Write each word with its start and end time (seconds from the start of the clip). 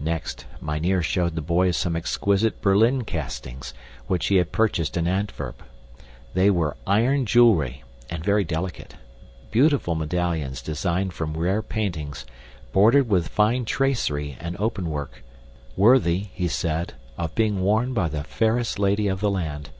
Next, 0.00 0.44
mynheer 0.60 1.00
showed 1.02 1.34
the 1.34 1.40
boys 1.40 1.78
some 1.78 1.96
exquisite 1.96 2.60
Berlin 2.60 3.04
castings, 3.04 3.72
which 4.06 4.26
he 4.26 4.36
had 4.36 4.52
purchased 4.52 4.98
in 4.98 5.08
Antwerp. 5.08 5.62
They 6.34 6.50
were 6.50 6.76
IRON 6.86 7.24
JEWELRY, 7.24 7.82
and 8.10 8.22
very 8.22 8.44
delicate 8.44 8.96
beautiful 9.50 9.94
medallions 9.94 10.60
designed 10.60 11.14
from 11.14 11.38
rare 11.38 11.62
paintings, 11.62 12.26
bordered 12.74 13.08
with 13.08 13.28
fine 13.28 13.64
tracery 13.64 14.36
and 14.38 14.58
open 14.58 14.90
work 14.90 15.24
worthy, 15.74 16.26
he 16.34 16.48
said, 16.48 16.92
of 17.16 17.34
being 17.34 17.62
worn 17.62 17.94
by 17.94 18.08
the 18.08 18.24
fairest 18.24 18.78
lady 18.78 19.08
of 19.08 19.20
the 19.20 19.30
land. 19.30 19.70